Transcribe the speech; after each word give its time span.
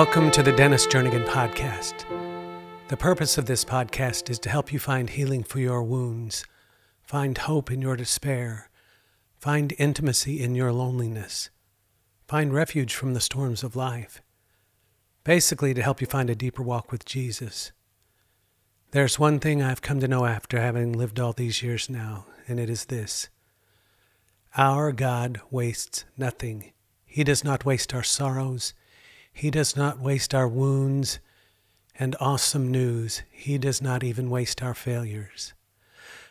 Welcome 0.00 0.30
to 0.30 0.42
the 0.42 0.52
Dennis 0.52 0.86
Jernigan 0.86 1.26
Podcast. 1.26 2.06
The 2.88 2.96
purpose 2.96 3.36
of 3.36 3.44
this 3.44 3.66
podcast 3.66 4.30
is 4.30 4.38
to 4.38 4.48
help 4.48 4.72
you 4.72 4.78
find 4.78 5.10
healing 5.10 5.44
for 5.44 5.58
your 5.60 5.82
wounds, 5.82 6.46
find 7.02 7.36
hope 7.36 7.70
in 7.70 7.82
your 7.82 7.96
despair, 7.96 8.70
find 9.36 9.74
intimacy 9.76 10.42
in 10.42 10.54
your 10.54 10.72
loneliness, 10.72 11.50
find 12.26 12.54
refuge 12.54 12.94
from 12.94 13.12
the 13.12 13.20
storms 13.20 13.62
of 13.62 13.76
life. 13.76 14.22
Basically, 15.22 15.74
to 15.74 15.82
help 15.82 16.00
you 16.00 16.06
find 16.06 16.30
a 16.30 16.34
deeper 16.34 16.62
walk 16.62 16.90
with 16.90 17.04
Jesus. 17.04 17.72
There's 18.92 19.18
one 19.18 19.38
thing 19.38 19.62
I've 19.62 19.82
come 19.82 20.00
to 20.00 20.08
know 20.08 20.24
after 20.24 20.58
having 20.58 20.94
lived 20.94 21.20
all 21.20 21.34
these 21.34 21.62
years 21.62 21.90
now, 21.90 22.24
and 22.48 22.58
it 22.58 22.70
is 22.70 22.86
this 22.86 23.28
Our 24.56 24.92
God 24.92 25.42
wastes 25.50 26.06
nothing. 26.16 26.72
He 27.04 27.22
does 27.22 27.44
not 27.44 27.66
waste 27.66 27.92
our 27.92 28.02
sorrows. 28.02 28.72
He 29.40 29.50
does 29.50 29.74
not 29.74 29.98
waste 29.98 30.34
our 30.34 30.46
wounds 30.46 31.18
and 31.98 32.14
awesome 32.20 32.70
news. 32.70 33.22
He 33.30 33.56
does 33.56 33.80
not 33.80 34.04
even 34.04 34.28
waste 34.28 34.62
our 34.62 34.74
failures. 34.74 35.54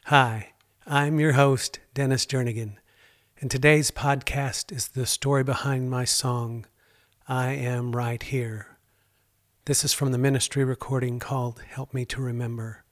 Hi, 0.05 0.51
I'm 0.85 1.19
your 1.19 1.31
host, 1.31 1.79
Dennis 1.95 2.27
Jernigan, 2.27 2.75
and 3.41 3.49
today's 3.49 3.89
podcast 3.89 4.71
is 4.71 4.89
the 4.89 5.07
story 5.07 5.43
behind 5.43 5.89
my 5.89 6.05
song, 6.05 6.67
I 7.27 7.53
Am 7.53 7.95
Right 7.95 8.21
Here. 8.21 8.77
This 9.65 9.83
is 9.83 9.91
from 9.91 10.11
the 10.11 10.19
ministry 10.19 10.63
recording 10.63 11.17
called 11.17 11.63
Help 11.67 11.95
Me 11.95 12.05
to 12.05 12.21
Remember. 12.21 12.83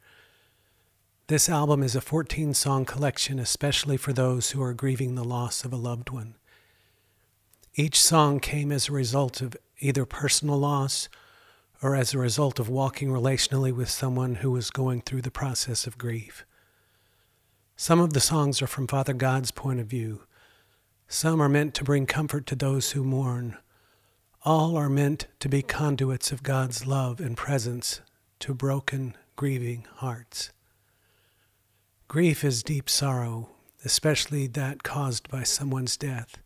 This 1.28 1.48
album 1.48 1.84
is 1.84 1.96
a 1.96 2.02
14 2.02 2.56
song 2.56 2.86
collection, 2.86 3.38
especially 3.38 3.98
for 3.98 4.14
those 4.14 4.50
who 4.50 4.64
are 4.64 4.74
grieving 4.74 5.14
the 5.14 5.24
loss 5.24 5.64
of 5.64 5.72
a 5.72 5.78
loved 5.78 6.10
one. 6.10 6.34
Each 7.76 8.02
song 8.02 8.40
came 8.40 8.72
as 8.72 8.90
a 8.90 8.94
result 8.94 9.42
of 9.42 9.56
either 9.80 10.06
personal 10.06 10.58
loss 10.58 11.10
or 11.82 11.96
as 11.96 12.14
a 12.14 12.20
result 12.20 12.60
of 12.60 12.70
walking 12.70 13.10
relationally 13.10 13.72
with 13.72 13.90
someone 13.90 14.36
who 14.36 14.52
was 14.52 14.72
going 14.72 15.02
through 15.02 15.22
the 15.22 15.32
process 15.32 15.86
of 15.86 15.98
grief. 15.98 16.46
Some 17.76 18.00
of 18.00 18.14
the 18.14 18.20
songs 18.20 18.62
are 18.62 18.68
from 18.68 18.88
Father 18.88 19.14
God's 19.14 19.52
point 19.52 19.80
of 19.80 19.88
view. 19.88 20.24
Some 21.08 21.42
are 21.42 21.50
meant 21.50 21.76
to 21.76 21.84
bring 21.84 22.08
comfort 22.08 22.48
to 22.48 22.56
those 22.56 22.92
who 22.92 23.04
mourn. 23.04 23.58
All 24.44 24.76
are 24.76 24.90
meant 24.90 25.28
to 25.40 25.50
be 25.50 25.62
conduits 25.62 26.32
of 26.32 26.42
God's 26.42 26.88
love 26.88 27.20
and 27.20 27.38
presence 27.38 28.02
to 28.40 28.54
broken, 28.54 29.16
grieving 29.36 29.86
hearts. 29.98 30.52
Grief 32.08 32.44
is 32.44 32.64
deep 32.64 32.90
sorrow, 32.90 33.50
especially 33.86 34.48
that 34.48 34.82
caused 34.82 35.30
by 35.30 35.44
someone's 35.44 35.98
death. 35.98 36.38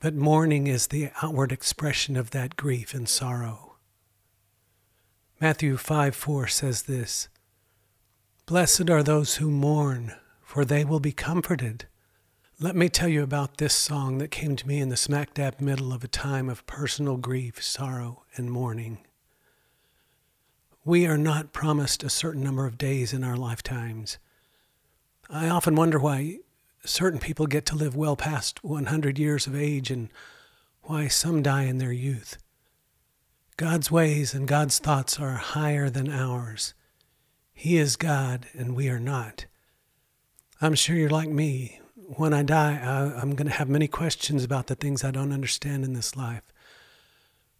But 0.00 0.14
mourning 0.14 0.66
is 0.66 0.86
the 0.86 1.10
outward 1.22 1.52
expression 1.52 2.16
of 2.16 2.30
that 2.30 2.56
grief 2.56 2.94
and 2.94 3.06
sorrow. 3.06 3.76
Matthew 5.40 5.76
5 5.76 6.14
4 6.16 6.46
says 6.46 6.82
this 6.82 7.28
Blessed 8.46 8.88
are 8.88 9.02
those 9.02 9.36
who 9.36 9.50
mourn, 9.50 10.14
for 10.42 10.64
they 10.64 10.86
will 10.86 11.00
be 11.00 11.12
comforted. 11.12 11.86
Let 12.58 12.76
me 12.76 12.88
tell 12.88 13.08
you 13.08 13.22
about 13.22 13.58
this 13.58 13.74
song 13.74 14.18
that 14.18 14.30
came 14.30 14.56
to 14.56 14.66
me 14.66 14.80
in 14.80 14.88
the 14.88 14.96
smack 14.96 15.34
dab 15.34 15.60
middle 15.60 15.92
of 15.92 16.02
a 16.02 16.08
time 16.08 16.48
of 16.48 16.66
personal 16.66 17.16
grief, 17.16 17.62
sorrow, 17.62 18.24
and 18.36 18.50
mourning. 18.50 18.98
We 20.84 21.06
are 21.06 21.18
not 21.18 21.52
promised 21.52 22.02
a 22.02 22.10
certain 22.10 22.42
number 22.42 22.66
of 22.66 22.78
days 22.78 23.12
in 23.12 23.22
our 23.22 23.36
lifetimes. 23.36 24.18
I 25.28 25.48
often 25.48 25.74
wonder 25.74 25.98
why 25.98 26.38
certain 26.84 27.20
people 27.20 27.46
get 27.46 27.66
to 27.66 27.76
live 27.76 27.94
well 27.94 28.16
past 28.16 28.62
100 28.64 29.18
years 29.18 29.46
of 29.46 29.54
age 29.54 29.90
and 29.90 30.08
why 30.82 31.08
some 31.08 31.42
die 31.42 31.64
in 31.64 31.78
their 31.78 31.92
youth. 31.92 32.38
God's 33.56 33.90
ways 33.90 34.32
and 34.32 34.48
God's 34.48 34.78
thoughts 34.78 35.20
are 35.20 35.34
higher 35.34 35.90
than 35.90 36.10
ours. 36.10 36.72
He 37.52 37.76
is 37.76 37.96
God 37.96 38.46
and 38.54 38.74
we 38.74 38.88
are 38.88 39.00
not. 39.00 39.44
I'm 40.62 40.74
sure 40.74 40.96
you're 40.96 41.10
like 41.10 41.28
me. 41.28 41.80
When 41.94 42.32
I 42.32 42.42
die, 42.42 42.80
I, 42.82 43.20
am 43.20 43.34
going 43.34 43.48
to 43.48 43.54
have 43.54 43.68
many 43.68 43.86
questions 43.86 44.42
about 44.42 44.66
the 44.66 44.74
things 44.74 45.04
I 45.04 45.10
don't 45.10 45.32
understand 45.32 45.84
in 45.84 45.92
this 45.92 46.16
life. 46.16 46.42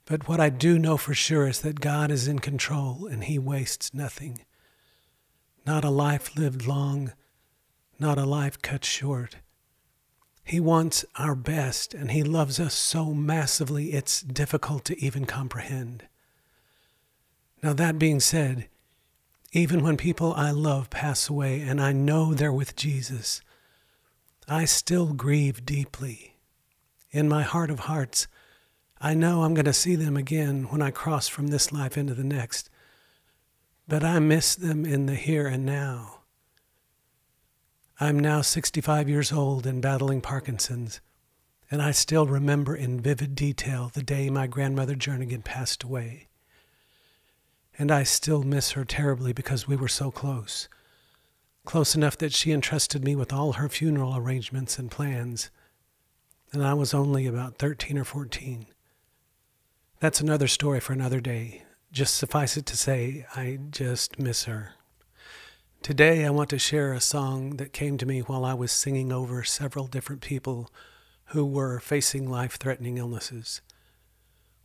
But 0.07 0.27
what 0.27 0.41
I 0.41 0.49
do 0.49 0.79
know 0.79 0.97
for 0.97 1.15
sure 1.15 1.47
is 1.47 1.61
that 1.61 1.81
God 1.81 2.11
is 2.11 2.27
in 2.27 2.41
control 2.41 3.07
and 3.07 3.25
He 3.25 3.39
wastes 3.39 3.95
nothing. 3.95 4.45
Not 5.67 5.85
a 5.85 5.91
life 5.91 6.37
lived 6.37 6.67
long, 6.67 7.13
not 8.01 8.19
a 8.19 8.25
life 8.25 8.61
cut 8.63 8.85
short. 8.85 9.37
He 10.45 10.59
wants 10.59 11.05
our 11.17 11.35
best, 11.35 11.95
and 11.95 12.11
He 12.11 12.23
loves 12.23 12.59
us 12.59 12.75
so 12.75 13.13
massively 13.15 13.93
it's 13.93 14.21
difficult 14.23 14.85
to 14.87 15.05
even 15.05 15.27
comprehend. 15.27 16.05
Now, 17.63 17.73
that 17.75 17.99
being 17.99 18.21
said, 18.21 18.69
even 19.53 19.83
when 19.83 19.97
people 19.97 20.33
I 20.35 20.51
love 20.51 20.91
pass 20.91 21.29
away 21.29 21.61
and 21.61 21.81
I 21.81 21.93
know 21.93 22.35
they're 22.35 22.53
with 22.53 22.77
Jesus, 22.77 23.43
I 24.49 24.65
still 24.65 25.13
grieve 25.13 25.67
deeply. 25.67 26.37
In 27.11 27.29
my 27.29 27.43
heart 27.43 27.71
of 27.71 27.81
hearts, 27.81 28.29
I 29.01 29.15
know 29.15 29.43
I'm 29.43 29.55
going 29.55 29.65
to 29.65 29.73
see 29.73 29.97
them 29.97 30.17
again 30.17 30.65
when 30.65 30.83
I 30.83 30.91
cross 30.91 31.27
from 31.27 31.49
this 31.49 31.73
life 31.73 31.99
into 31.99 32.15
the 32.15 32.25
next, 32.25 32.71
but 33.89 34.05
I 34.05 34.19
miss 34.21 34.55
them 34.55 34.85
in 34.85 35.07
the 35.07 35.15
here 35.15 35.47
and 35.47 35.67
now. 35.67 36.20
I'm 38.03 38.19
now 38.19 38.41
65 38.41 39.11
years 39.11 39.31
old 39.31 39.67
and 39.67 39.83
battling 39.83 40.23
Parkinson's, 40.23 41.03
and 41.71 41.83
I 41.83 41.91
still 41.91 42.27
remember 42.27 42.75
in 42.75 42.99
vivid 42.99 43.35
detail 43.35 43.91
the 43.93 44.03
day 44.03 44.31
my 44.31 44.47
grandmother 44.47 44.95
Jernigan 44.95 45.45
passed 45.45 45.83
away. 45.83 46.29
And 47.79 47.91
I 47.91 48.05
still 48.05 48.43
miss 48.43 48.71
her 48.71 48.87
terribly 48.87 49.35
because 49.35 49.69
we 49.69 49.77
were 49.77 49.87
so 49.87 50.11
close. 50.11 50.67
Close 51.67 51.95
enough 51.95 52.17
that 52.17 52.33
she 52.33 52.53
entrusted 52.53 53.05
me 53.05 53.15
with 53.15 53.35
all 53.35 53.53
her 53.53 53.69
funeral 53.69 54.17
arrangements 54.17 54.79
and 54.79 54.91
plans, 54.91 55.51
and 56.53 56.65
I 56.65 56.73
was 56.73 56.95
only 56.95 57.27
about 57.27 57.59
13 57.59 57.99
or 57.99 58.05
14. 58.05 58.67
That's 59.99 60.23
another 60.23 60.49
story 60.49 60.81
for 60.81 60.95
another 60.95 61.21
day. 61.21 61.65
Just 61.93 62.15
suffice 62.15 62.57
it 62.57 62.65
to 62.65 62.79
say, 62.79 63.27
I 63.37 63.59
just 63.71 64.19
miss 64.19 64.45
her. 64.45 64.73
Today, 65.83 66.27
I 66.27 66.31
want 66.31 66.51
to 66.51 66.59
share 66.59 66.93
a 66.93 67.01
song 67.01 67.57
that 67.57 67.73
came 67.73 67.97
to 67.97 68.05
me 68.05 68.21
while 68.21 68.45
I 68.45 68.53
was 68.53 68.71
singing 68.71 69.11
over 69.11 69.43
several 69.43 69.87
different 69.87 70.21
people 70.21 70.71
who 71.29 71.47
were 71.47 71.81
facing 71.81 72.29
life 72.29 72.57
threatening 72.57 72.99
illnesses. 72.99 73.63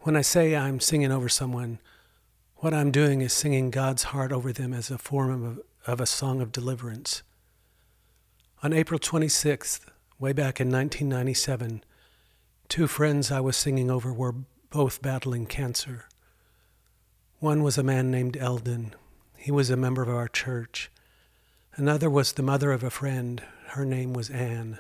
When 0.01 0.17
I 0.17 0.21
say 0.21 0.57
I'm 0.57 0.81
singing 0.81 1.13
over 1.13 1.29
someone, 1.29 1.79
what 2.57 2.73
I'm 2.73 2.91
doing 2.91 3.21
is 3.21 3.31
singing 3.31 3.71
God's 3.71 4.03
heart 4.03 4.33
over 4.33 4.51
them 4.51 4.73
as 4.73 4.91
a 4.91 4.97
form 4.97 5.45
of, 5.45 5.61
of 5.87 6.01
a 6.01 6.05
song 6.05 6.41
of 6.41 6.51
deliverance. 6.51 7.23
On 8.61 8.73
April 8.73 8.99
26th, 8.99 9.85
way 10.19 10.33
back 10.33 10.59
in 10.59 10.67
1997, 10.67 11.81
two 12.67 12.87
friends 12.87 13.31
I 13.31 13.39
was 13.39 13.55
singing 13.55 13.89
over 13.89 14.11
were 14.11 14.35
both 14.69 15.01
battling 15.01 15.45
cancer. 15.45 16.09
One 17.39 17.63
was 17.63 17.77
a 17.77 17.83
man 17.83 18.11
named 18.11 18.35
Eldon. 18.35 18.93
He 19.37 19.49
was 19.49 19.69
a 19.69 19.77
member 19.77 20.01
of 20.01 20.09
our 20.09 20.27
church. 20.27 20.91
Another 21.77 22.09
was 22.09 22.31
the 22.31 22.43
mother 22.43 22.71
of 22.71 22.83
a 22.83 22.89
friend. 22.89 23.43
Her 23.67 23.83
name 23.83 24.13
was 24.13 24.29
Anne. 24.29 24.79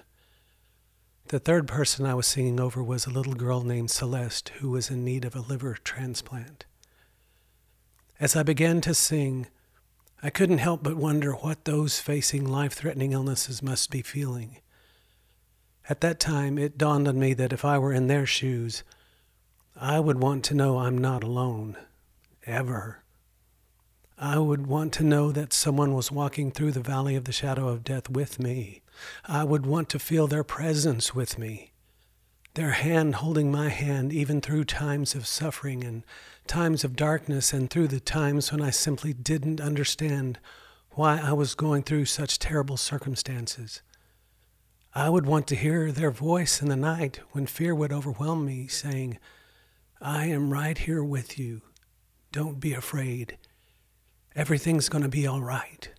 The 1.27 1.39
third 1.39 1.67
person 1.67 2.05
I 2.05 2.13
was 2.13 2.25
singing 2.25 2.57
over 2.57 2.81
was 2.81 3.05
a 3.05 3.09
little 3.09 3.33
girl 3.33 3.63
named 3.63 3.91
Celeste 3.91 4.49
who 4.59 4.69
was 4.69 4.89
in 4.89 5.03
need 5.03 5.25
of 5.25 5.35
a 5.35 5.41
liver 5.41 5.77
transplant. 5.83 6.65
As 8.17 8.37
I 8.37 8.43
began 8.43 8.79
to 8.79 8.93
sing, 8.93 9.47
I 10.23 10.29
couldn't 10.29 10.59
help 10.59 10.83
but 10.83 10.95
wonder 10.95 11.33
what 11.33 11.65
those 11.65 11.99
facing 11.99 12.45
life 12.45 12.71
threatening 12.71 13.11
illnesses 13.11 13.61
must 13.61 13.91
be 13.91 14.01
feeling. 14.01 14.59
At 15.89 15.99
that 15.99 16.19
time, 16.19 16.57
it 16.57 16.77
dawned 16.77 17.09
on 17.09 17.19
me 17.19 17.33
that 17.33 17.51
if 17.51 17.65
I 17.65 17.77
were 17.77 17.91
in 17.91 18.07
their 18.07 18.25
shoes, 18.25 18.83
I 19.75 19.99
would 19.99 20.21
want 20.21 20.45
to 20.45 20.55
know 20.55 20.77
I'm 20.77 20.97
not 20.97 21.23
alone, 21.23 21.75
ever. 22.45 23.03
I 24.17 24.39
would 24.39 24.65
want 24.65 24.93
to 24.93 25.03
know 25.03 25.33
that 25.33 25.51
someone 25.51 25.93
was 25.93 26.09
walking 26.09 26.49
through 26.49 26.71
the 26.71 26.79
valley 26.79 27.17
of 27.17 27.25
the 27.25 27.33
shadow 27.33 27.67
of 27.67 27.83
death 27.83 28.09
with 28.09 28.39
me. 28.39 28.81
I 29.25 29.43
would 29.43 29.65
want 29.65 29.89
to 29.89 29.99
feel 29.99 30.25
their 30.27 30.43
presence 30.43 31.13
with 31.13 31.37
me, 31.37 31.73
their 32.53 32.71
hand 32.71 33.15
holding 33.15 33.51
my 33.51 33.67
hand 33.67 34.13
even 34.13 34.39
through 34.39 34.65
times 34.65 35.15
of 35.15 35.27
suffering 35.27 35.83
and 35.83 36.03
times 36.47 36.85
of 36.85 36.95
darkness 36.95 37.51
and 37.51 37.69
through 37.69 37.89
the 37.89 37.99
times 37.99 38.53
when 38.53 38.61
I 38.61 38.69
simply 38.69 39.11
didn't 39.11 39.59
understand 39.59 40.39
why 40.91 41.19
I 41.19 41.33
was 41.33 41.53
going 41.53 41.83
through 41.83 42.05
such 42.05 42.39
terrible 42.39 42.77
circumstances. 42.77 43.81
I 44.93 45.09
would 45.09 45.25
want 45.25 45.45
to 45.47 45.57
hear 45.57 45.91
their 45.91 46.11
voice 46.11 46.61
in 46.61 46.69
the 46.69 46.77
night 46.77 47.19
when 47.33 47.47
fear 47.47 47.75
would 47.75 47.91
overwhelm 47.91 48.45
me, 48.45 48.67
saying, 48.67 49.19
I 49.99 50.27
am 50.27 50.53
right 50.53 50.77
here 50.77 51.03
with 51.03 51.37
you. 51.37 51.63
Don't 52.31 52.61
be 52.61 52.73
afraid 52.73 53.37
everything's 54.35 54.89
going 54.89 55.03
to 55.03 55.09
be 55.09 55.25
all 55.25 55.41
right. 55.41 55.89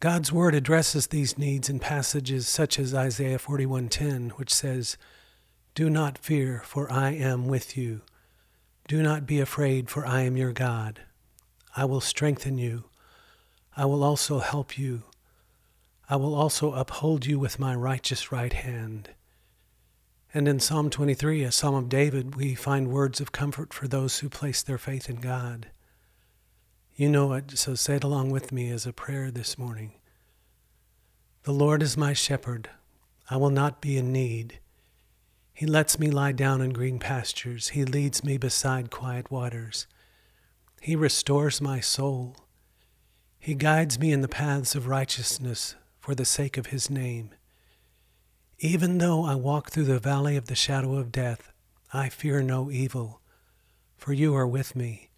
God's 0.00 0.32
word 0.32 0.54
addresses 0.54 1.06
these 1.06 1.38
needs 1.38 1.68
in 1.68 1.78
passages 1.78 2.48
such 2.48 2.78
as 2.78 2.94
Isaiah 2.94 3.38
41:10, 3.38 4.30
which 4.30 4.52
says, 4.52 4.96
"Do 5.74 5.88
not 5.88 6.18
fear, 6.18 6.62
for 6.64 6.90
I 6.90 7.10
am 7.10 7.46
with 7.46 7.76
you. 7.76 8.00
Do 8.88 9.02
not 9.02 9.26
be 9.26 9.38
afraid, 9.38 9.90
for 9.90 10.04
I 10.04 10.22
am 10.22 10.36
your 10.36 10.52
God. 10.52 11.02
I 11.76 11.84
will 11.84 12.00
strengthen 12.00 12.58
you. 12.58 12.84
I 13.76 13.84
will 13.84 14.02
also 14.02 14.40
help 14.40 14.76
you. 14.76 15.04
I 16.08 16.16
will 16.16 16.34
also 16.34 16.72
uphold 16.72 17.24
you 17.24 17.38
with 17.38 17.58
my 17.58 17.74
righteous 17.74 18.30
right 18.30 18.52
hand. 18.52 19.10
And 20.34 20.48
in 20.48 20.60
Psalm 20.60 20.90
23, 20.90 21.44
a 21.44 21.52
psalm 21.52 21.74
of 21.74 21.88
David, 21.88 22.34
we 22.34 22.54
find 22.54 22.88
words 22.88 23.20
of 23.20 23.32
comfort 23.32 23.72
for 23.72 23.86
those 23.86 24.18
who 24.18 24.28
place 24.28 24.62
their 24.62 24.78
faith 24.78 25.08
in 25.08 25.16
God. 25.16 25.70
You 26.94 27.08
know 27.08 27.32
it, 27.32 27.56
so 27.56 27.74
say 27.74 27.96
it 27.96 28.04
along 28.04 28.30
with 28.30 28.52
me 28.52 28.70
as 28.70 28.86
a 28.86 28.92
prayer 28.92 29.30
this 29.30 29.56
morning. 29.56 29.92
The 31.44 31.52
Lord 31.52 31.82
is 31.82 31.96
my 31.96 32.12
shepherd. 32.12 32.68
I 33.30 33.38
will 33.38 33.50
not 33.50 33.80
be 33.80 33.96
in 33.96 34.12
need. 34.12 34.58
He 35.54 35.64
lets 35.64 35.98
me 35.98 36.10
lie 36.10 36.32
down 36.32 36.60
in 36.60 36.74
green 36.74 36.98
pastures. 36.98 37.70
He 37.70 37.86
leads 37.86 38.22
me 38.22 38.36
beside 38.36 38.90
quiet 38.90 39.30
waters. 39.30 39.86
He 40.82 40.94
restores 40.94 41.62
my 41.62 41.80
soul. 41.80 42.36
He 43.38 43.54
guides 43.54 43.98
me 43.98 44.12
in 44.12 44.20
the 44.20 44.28
paths 44.28 44.74
of 44.74 44.86
righteousness 44.86 45.76
for 45.98 46.14
the 46.14 46.26
sake 46.26 46.58
of 46.58 46.66
his 46.66 46.90
name. 46.90 47.30
Even 48.58 48.98
though 48.98 49.24
I 49.24 49.34
walk 49.34 49.70
through 49.70 49.84
the 49.86 49.98
valley 49.98 50.36
of 50.36 50.46
the 50.46 50.54
shadow 50.54 50.96
of 50.96 51.10
death, 51.10 51.52
I 51.90 52.10
fear 52.10 52.42
no 52.42 52.70
evil, 52.70 53.22
for 53.96 54.12
you 54.12 54.34
are 54.34 54.46
with 54.46 54.76
me. 54.76 55.08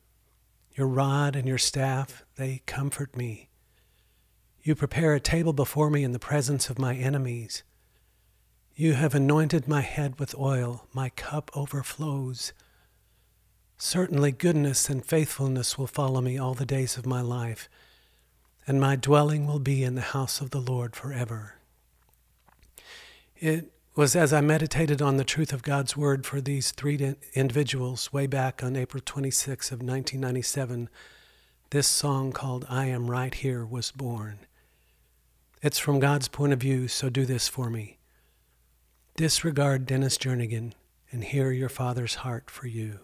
Your 0.74 0.88
rod 0.88 1.36
and 1.36 1.46
your 1.46 1.58
staff, 1.58 2.24
they 2.36 2.62
comfort 2.66 3.16
me. 3.16 3.48
You 4.62 4.74
prepare 4.74 5.14
a 5.14 5.20
table 5.20 5.52
before 5.52 5.90
me 5.90 6.02
in 6.02 6.12
the 6.12 6.18
presence 6.18 6.70
of 6.70 6.78
my 6.78 6.94
enemies. 6.94 7.62
You 8.74 8.94
have 8.94 9.14
anointed 9.14 9.68
my 9.68 9.82
head 9.82 10.18
with 10.18 10.34
oil, 10.36 10.88
my 10.92 11.10
cup 11.10 11.50
overflows. 11.54 12.52
Certainly 13.78 14.32
goodness 14.32 14.88
and 14.88 15.04
faithfulness 15.04 15.78
will 15.78 15.86
follow 15.86 16.20
me 16.20 16.38
all 16.38 16.54
the 16.54 16.66
days 16.66 16.96
of 16.96 17.06
my 17.06 17.20
life, 17.20 17.68
and 18.66 18.80
my 18.80 18.96
dwelling 18.96 19.46
will 19.46 19.60
be 19.60 19.84
in 19.84 19.94
the 19.94 20.00
house 20.00 20.40
of 20.40 20.50
the 20.50 20.60
Lord 20.60 20.96
forever. 20.96 21.56
It 23.36 23.73
was 23.96 24.16
as 24.16 24.32
I 24.32 24.40
meditated 24.40 25.00
on 25.00 25.18
the 25.18 25.24
truth 25.24 25.52
of 25.52 25.62
God's 25.62 25.96
word 25.96 26.26
for 26.26 26.40
these 26.40 26.72
three 26.72 27.14
individuals 27.34 28.12
way 28.12 28.26
back 28.26 28.60
on 28.60 28.74
April 28.74 29.00
26 29.04 29.68
of 29.68 29.78
1997, 29.78 30.88
this 31.70 31.86
song 31.86 32.32
called 32.32 32.66
I 32.68 32.86
Am 32.86 33.08
Right 33.08 33.32
Here 33.32 33.64
was 33.64 33.92
born. 33.92 34.40
It's 35.62 35.78
from 35.78 36.00
God's 36.00 36.26
point 36.26 36.52
of 36.52 36.58
view, 36.58 36.88
so 36.88 37.08
do 37.08 37.24
this 37.24 37.46
for 37.46 37.70
me. 37.70 37.98
Disregard 39.16 39.86
Dennis 39.86 40.18
Jernigan 40.18 40.72
and 41.12 41.22
hear 41.22 41.52
your 41.52 41.68
Father's 41.68 42.16
heart 42.16 42.50
for 42.50 42.66
you. 42.66 42.98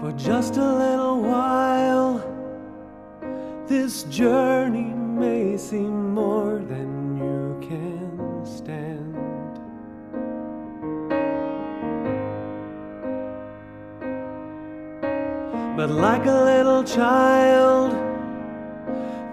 For 0.00 0.12
just 0.16 0.56
a 0.56 0.72
little 0.72 1.20
while, 1.20 1.97
this 3.68 4.04
journey 4.04 4.94
may 4.94 5.58
seem 5.58 6.14
more 6.14 6.58
than 6.58 7.18
you 7.18 7.60
can 7.68 8.46
stand. 8.46 9.14
But 15.76 15.90
like 15.90 16.24
a 16.24 16.44
little 16.52 16.82
child, 16.82 17.92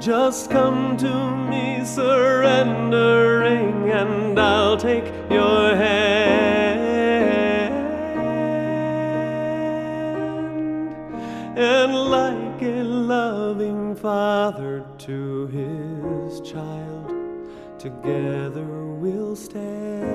just 0.02 0.52
come 0.52 0.98
to 0.98 1.36
me 1.50 1.86
surrendering, 1.86 3.90
and 3.90 4.38
I'll 4.38 4.76
take 4.76 5.06
your 5.32 5.78
hand. 5.78 6.45
Father 14.06 14.86
to 15.00 15.48
his 15.48 16.40
child, 16.42 17.12
together 17.80 18.64
we'll 19.02 19.36
stand. 19.36 20.06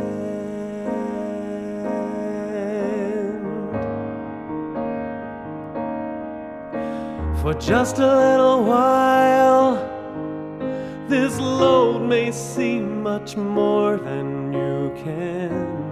For 7.43 7.53
just 7.55 7.99
a 7.99 8.07
little 8.07 8.63
while, 8.63 9.75
this 11.09 11.37
load 11.41 12.03
may 12.09 12.31
seem 12.31 13.03
much 13.03 13.37
more 13.37 13.97
than 13.97 14.53
you 14.53 14.93
can 15.03 15.90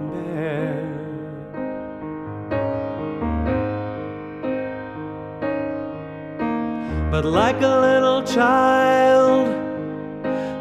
But 7.11 7.25
like 7.25 7.59
a 7.61 7.79
little 7.79 8.21
child, 8.21 9.47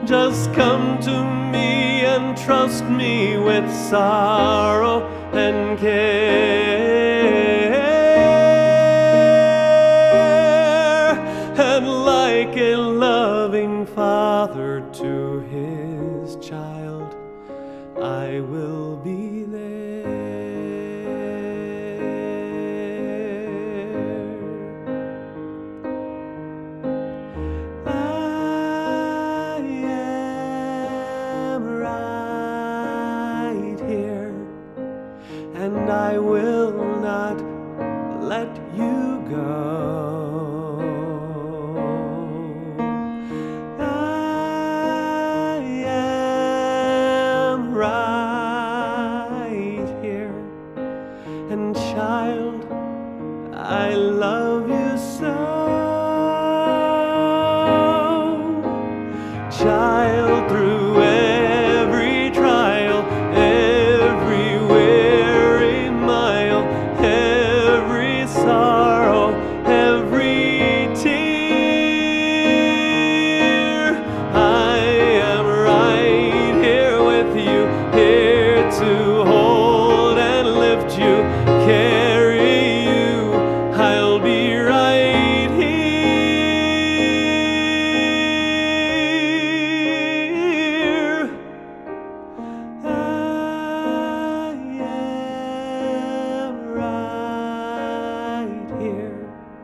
just 0.06 0.50
come 0.55 0.99
to 1.00 1.25
me 1.53 2.06
and 2.06 2.37
trust 2.39 2.85
me 2.85 3.37
with 3.37 3.71
sorrow 3.71 5.06
and 5.35 5.79
care. 5.79 6.89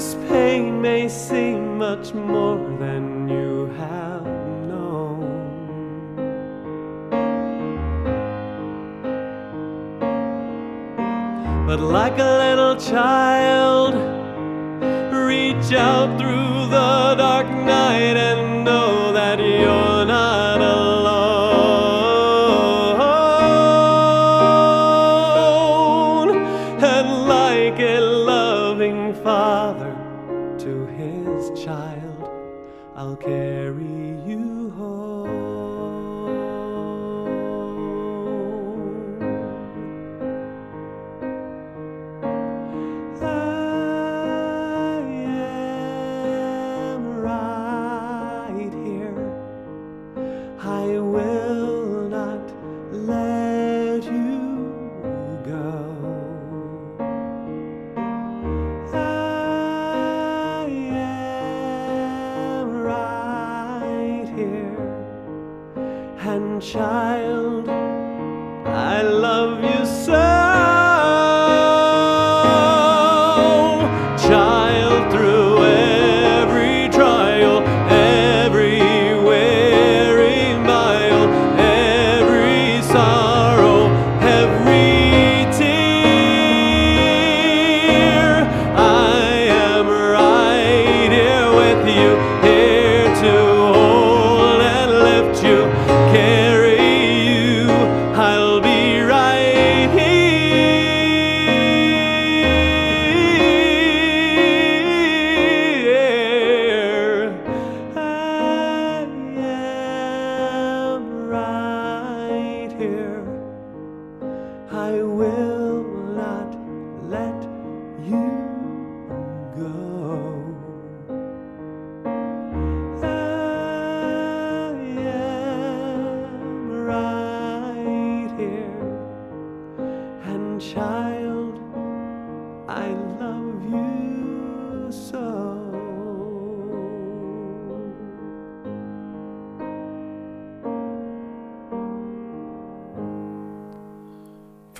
this 0.00 0.14
pain 0.30 0.80
may 0.80 1.06
seem 1.10 1.76
much 1.76 2.14
more 2.14 2.56
than 2.78 3.28
you 3.28 3.66
have 3.76 4.24
known. 4.70 5.26
But 11.66 11.80
like 11.80 12.18
a 12.18 12.32
little 12.44 12.76
child, 12.76 13.92
reach 15.12 15.70
out 15.74 16.18
through 16.18 16.70
the 16.76 17.14
dark 17.18 17.48
night 17.48 18.16
and 18.28 18.64
know 18.64 19.12
that 19.12 19.38
you're 19.38 20.06
not 20.06 20.62
alone. 20.62 21.10
And 26.82 27.08
like 27.28 27.78
a 27.78 28.00
loving 28.90 29.22
father 29.22 30.56
to 30.58 30.86
his 30.86 31.64
child, 31.64 32.28
I'll 32.96 33.16
carry 33.16 33.84
you 34.26 34.49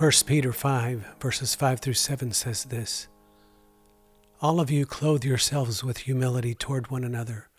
1 0.01 0.11
Peter 0.25 0.51
5, 0.51 1.17
verses 1.21 1.55
5 1.55 1.79
through 1.79 1.93
7 1.93 2.33
says 2.33 2.65
this 2.65 3.07
All 4.41 4.59
of 4.59 4.71
you 4.71 4.87
clothe 4.87 5.27
yourselves 5.27 5.85
with 5.85 5.99
humility 5.99 6.55
toward 6.55 6.91
one 6.91 7.05
another, 7.05 7.51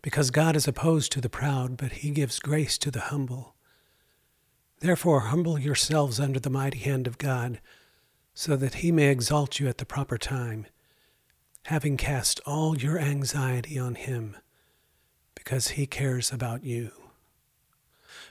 because 0.00 0.30
God 0.30 0.56
is 0.56 0.66
opposed 0.66 1.12
to 1.12 1.20
the 1.20 1.28
proud, 1.28 1.76
but 1.76 1.92
he 1.92 2.08
gives 2.08 2.38
grace 2.38 2.78
to 2.78 2.90
the 2.90 3.00
humble. 3.00 3.54
Therefore, 4.80 5.20
humble 5.20 5.58
yourselves 5.58 6.18
under 6.18 6.40
the 6.40 6.48
mighty 6.48 6.78
hand 6.78 7.06
of 7.06 7.18
God, 7.18 7.60
so 8.32 8.56
that 8.56 8.76
he 8.76 8.90
may 8.90 9.08
exalt 9.08 9.60
you 9.60 9.68
at 9.68 9.76
the 9.76 9.84
proper 9.84 10.16
time, 10.16 10.64
having 11.64 11.98
cast 11.98 12.40
all 12.46 12.78
your 12.78 12.98
anxiety 12.98 13.78
on 13.78 13.96
him, 13.96 14.38
because 15.34 15.72
he 15.72 15.84
cares 15.86 16.32
about 16.32 16.64
you. 16.64 16.92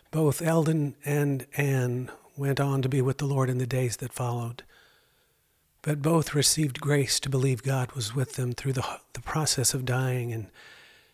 Both 0.09 0.41
Eldon 0.41 0.95
and 1.05 1.45
Anne 1.55 2.09
went 2.37 2.59
on 2.59 2.81
to 2.81 2.89
be 2.89 3.01
with 3.01 3.17
the 3.17 3.25
Lord 3.25 3.49
in 3.49 3.57
the 3.57 3.67
days 3.67 3.97
that 3.97 4.13
followed. 4.13 4.63
But 5.81 6.01
both 6.01 6.35
received 6.35 6.79
grace 6.79 7.19
to 7.21 7.29
believe 7.29 7.63
God 7.63 7.91
was 7.93 8.15
with 8.15 8.33
them 8.33 8.53
through 8.53 8.73
the, 8.73 8.99
the 9.13 9.21
process 9.21 9.73
of 9.73 9.85
dying 9.85 10.31
and 10.31 10.47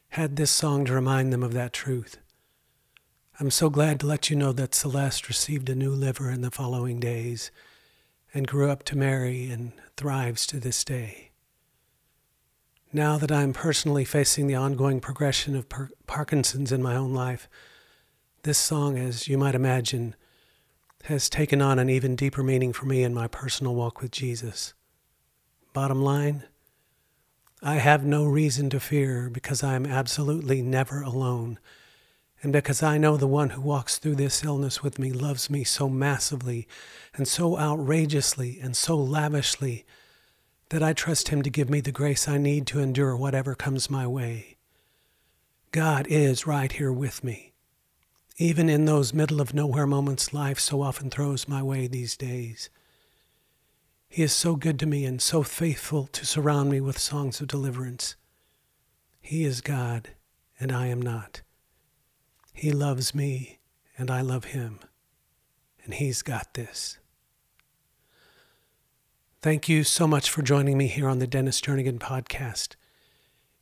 had 0.10 0.36
this 0.36 0.52
song 0.52 0.86
to 0.86 0.94
remind 0.94 1.32
them 1.32 1.44
of 1.44 1.54
that 1.54 1.74
truth. 1.74 2.18
I'm 3.40 3.52
so 3.52 3.70
glad 3.70 4.00
to 4.00 4.08
let 4.08 4.30
you 4.30 4.36
know 4.36 4.52
that 4.54 4.74
Celeste 4.74 5.28
received 5.28 5.70
a 5.70 5.76
new 5.76 5.92
liver 5.92 6.32
in 6.32 6.42
the 6.42 6.52
following 6.52 7.00
days 7.00 7.52
and 8.34 8.48
grew 8.48 8.70
up 8.70 8.84
to 8.86 8.98
marry 8.98 9.50
and 9.50 9.74
thrives 9.96 10.46
to 10.48 10.60
this 10.60 10.84
day. 10.84 11.32
Now 12.92 13.18
that 13.18 13.32
I'm 13.32 13.54
personally 13.54 14.06
facing 14.06 14.48
the 14.48 14.56
ongoing 14.56 15.00
progression 15.00 15.56
of 15.56 15.70
per- 15.70 15.90
Parkinson's 16.08 16.72
in 16.72 16.82
my 16.82 16.96
own 16.96 17.14
life, 17.14 17.48
this 18.44 18.58
song, 18.58 18.98
as 18.98 19.28
you 19.28 19.38
might 19.38 19.56
imagine, 19.56 20.16
has 21.08 21.30
taken 21.30 21.62
on 21.62 21.80
an 21.80 21.90
even 21.90 22.18
deeper 22.18 22.44
meaning 22.44 22.74
for 22.74 22.86
me 22.86 23.02
in 23.02 23.14
my 23.14 23.28
personal 23.28 23.74
walk 23.74 24.02
with 24.02 24.12
Jesus. 24.12 24.74
Bottom 25.72 26.02
line, 26.02 26.44
I 27.64 27.76
have 27.76 28.06
no 28.06 28.26
reason 28.26 28.70
to 28.72 28.80
fear 28.80 29.30
because 29.30 29.64
I 29.64 29.76
am 29.76 29.86
absolutely 29.86 30.62
never 30.62 31.02
alone, 31.02 31.60
and 32.44 32.52
because 32.52 32.84
I 32.84 32.98
know 32.98 33.16
the 33.16 33.26
one 33.26 33.52
who 33.52 33.62
walks 33.62 33.98
through 33.98 34.16
this 34.16 34.44
illness 34.44 34.84
with 34.84 35.00
me 35.00 35.14
loves 35.14 35.50
me 35.50 35.64
so 35.64 35.88
massively 35.88 36.68
and 37.16 37.26
so 37.26 37.58
outrageously 37.58 38.60
and 38.62 38.76
so 38.76 38.98
lavishly 38.98 39.86
that 40.70 40.84
I 40.84 40.92
trust 40.92 41.30
him 41.30 41.42
to 41.42 41.50
give 41.50 41.70
me 41.70 41.80
the 41.80 41.94
grace 41.94 42.28
I 42.28 42.38
need 42.38 42.68
to 42.68 42.80
endure 42.80 43.16
whatever 43.16 43.56
comes 43.56 43.90
my 43.90 44.06
way. 44.06 44.58
God 45.72 46.06
is 46.10 46.46
right 46.46 46.72
here 46.72 46.92
with 46.92 47.24
me 47.24 47.54
even 48.38 48.70
in 48.70 48.86
those 48.86 49.14
middle 49.14 49.42
of 49.42 49.54
nowhere 49.54 49.88
moments 49.88 50.32
life 50.32 50.60
so 50.60 50.82
often 50.82 51.10
throws 51.10 51.48
my 51.48 51.62
way 51.64 51.88
these 51.88 52.16
days. 52.16 52.70
He 54.08 54.22
is 54.22 54.32
so 54.32 54.56
good 54.56 54.80
to 54.80 54.86
me 54.86 55.06
and 55.06 55.22
so 55.22 55.42
faithful 55.42 56.08
to 56.08 56.26
surround 56.26 56.70
me 56.70 56.80
with 56.80 57.00
songs 57.00 57.42
of 57.42 57.48
deliverance. 57.48 58.16
He 59.20 59.44
is 59.44 59.60
God, 59.60 60.10
and 60.60 60.72
I 60.72 60.88
am 60.88 61.02
not. 61.02 61.42
He 62.54 62.72
loves 62.72 63.14
me, 63.14 63.60
and 63.98 64.12
I 64.12 64.22
love 64.22 64.46
him, 64.46 64.80
and 65.84 65.96
he's 65.96 66.22
got 66.22 66.54
this. 66.54 67.00
Thank 69.42 69.68
you 69.68 69.84
so 69.84 70.08
much 70.08 70.30
for 70.30 70.42
joining 70.42 70.78
me 70.78 70.88
here 70.88 71.10
on 71.10 71.20
the 71.20 71.28
Dennis 71.28 71.60
Jernigan 71.60 72.00
podcast. 72.00 72.76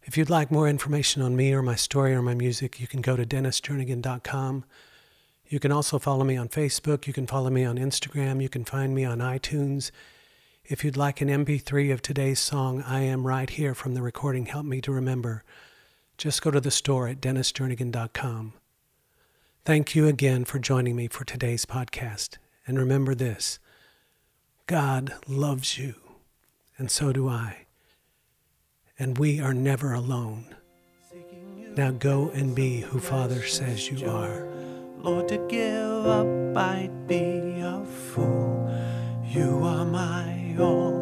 If 0.05 0.17
you'd 0.17 0.29
like 0.29 0.51
more 0.51 0.69
information 0.69 1.23
on 1.23 1.35
me 1.35 1.51
or 1.51 1.63
my 1.63 1.73
story 1.73 2.13
or 2.13 2.21
my 2.21 2.35
music, 2.35 2.79
you 2.79 2.85
can 2.85 3.01
go 3.01 3.15
to 3.15 3.25
dennisjernigan.com. 3.25 4.63
You 5.47 5.59
can 5.59 5.71
also 5.71 5.97
follow 5.97 6.23
me 6.23 6.37
on 6.37 6.47
Facebook. 6.47 7.07
You 7.07 7.13
can 7.13 7.25
follow 7.25 7.49
me 7.49 7.65
on 7.65 7.77
Instagram. 7.77 8.39
You 8.39 8.47
can 8.47 8.65
find 8.65 8.93
me 8.93 9.03
on 9.03 9.17
iTunes. 9.17 9.89
If 10.63 10.83
you'd 10.83 10.95
like 10.95 11.21
an 11.21 11.29
MP3 11.29 11.91
of 11.91 12.03
today's 12.03 12.39
song, 12.39 12.83
I 12.83 13.01
Am 13.01 13.25
Right 13.25 13.49
Here 13.49 13.73
from 13.73 13.95
the 13.95 14.03
recording 14.03 14.45
Help 14.45 14.67
Me 14.67 14.79
to 14.81 14.91
Remember, 14.91 15.43
just 16.19 16.43
go 16.43 16.51
to 16.51 16.61
the 16.61 16.71
store 16.71 17.07
at 17.07 17.19
dennisjernigan.com. 17.19 18.53
Thank 19.63 19.95
you 19.95 20.07
again 20.07 20.45
for 20.45 20.59
joining 20.59 20.95
me 20.95 21.07
for 21.07 21.25
today's 21.25 21.65
podcast. 21.65 22.37
And 22.67 22.77
remember 22.77 23.15
this 23.15 23.57
God 24.67 25.13
loves 25.27 25.79
you, 25.79 25.95
and 26.77 26.91
so 26.91 27.11
do 27.11 27.27
I. 27.27 27.64
And 28.97 29.17
we 29.17 29.41
are 29.41 29.53
never 29.53 29.93
alone. 29.93 30.45
Now 31.75 31.91
go 31.91 32.29
and 32.29 32.55
be 32.55 32.79
who 32.79 32.99
Father 32.99 33.43
says 33.43 33.91
you 33.91 34.09
are. 34.09 34.47
Lord, 34.99 35.27
to 35.27 35.37
give 35.49 36.05
up, 36.05 36.55
I'd 36.55 37.05
be 37.05 37.59
a 37.59 37.83
fool. 37.85 38.73
You 39.27 39.59
are 39.63 39.83
my 39.83 40.55
all 40.57 40.94